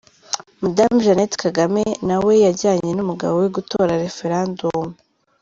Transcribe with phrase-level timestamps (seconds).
[0.63, 4.89] Madamu Jeannette Kagame na we yajyanye n’umugabo we gutora Referandumu.